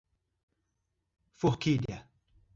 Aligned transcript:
Forquilha 1.37 1.97